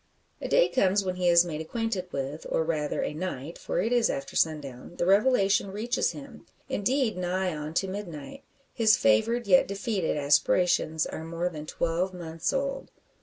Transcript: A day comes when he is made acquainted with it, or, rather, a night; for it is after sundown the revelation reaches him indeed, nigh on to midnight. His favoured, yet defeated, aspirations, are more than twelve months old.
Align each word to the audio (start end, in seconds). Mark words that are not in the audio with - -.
A 0.41 0.47
day 0.47 0.67
comes 0.67 1.05
when 1.05 1.17
he 1.17 1.27
is 1.29 1.45
made 1.45 1.61
acquainted 1.61 2.11
with 2.11 2.25
it, 2.25 2.45
or, 2.49 2.63
rather, 2.63 3.03
a 3.03 3.13
night; 3.13 3.59
for 3.59 3.79
it 3.79 3.93
is 3.93 4.09
after 4.09 4.35
sundown 4.35 4.95
the 4.95 5.05
revelation 5.05 5.69
reaches 5.71 6.09
him 6.13 6.47
indeed, 6.67 7.15
nigh 7.17 7.55
on 7.55 7.75
to 7.75 7.87
midnight. 7.87 8.41
His 8.73 8.97
favoured, 8.97 9.45
yet 9.45 9.67
defeated, 9.67 10.17
aspirations, 10.17 11.05
are 11.05 11.23
more 11.23 11.49
than 11.49 11.67
twelve 11.67 12.15
months 12.15 12.51
old. 12.51 12.89